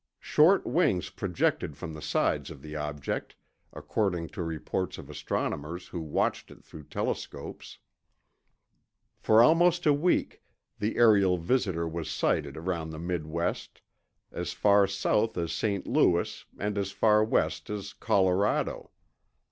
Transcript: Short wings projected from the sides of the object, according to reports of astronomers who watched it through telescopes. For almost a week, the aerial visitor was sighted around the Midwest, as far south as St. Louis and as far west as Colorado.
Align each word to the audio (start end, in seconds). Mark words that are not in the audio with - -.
Short 0.19 0.65
wings 0.65 1.11
projected 1.11 1.77
from 1.77 1.93
the 1.93 2.01
sides 2.01 2.49
of 2.49 2.63
the 2.63 2.75
object, 2.75 3.35
according 3.71 4.29
to 4.29 4.41
reports 4.41 4.97
of 4.97 5.11
astronomers 5.11 5.89
who 5.89 6.01
watched 6.01 6.49
it 6.49 6.63
through 6.63 6.85
telescopes. 6.85 7.77
For 9.19 9.43
almost 9.43 9.85
a 9.85 9.93
week, 9.93 10.41
the 10.79 10.97
aerial 10.97 11.37
visitor 11.37 11.87
was 11.87 12.09
sighted 12.09 12.57
around 12.57 12.89
the 12.89 12.97
Midwest, 12.97 13.83
as 14.31 14.53
far 14.53 14.87
south 14.87 15.37
as 15.37 15.53
St. 15.53 15.85
Louis 15.85 16.45
and 16.57 16.79
as 16.79 16.89
far 16.89 17.23
west 17.23 17.69
as 17.69 17.93
Colorado. 17.93 18.89